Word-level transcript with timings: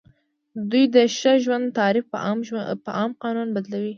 دوی 0.71 0.85
د 0.95 0.97
ښه 1.17 1.33
ژوند 1.43 1.65
تعریف 1.79 2.05
په 2.85 2.89
عام 2.99 3.11
قانون 3.23 3.47
بدلوي. 3.55 3.89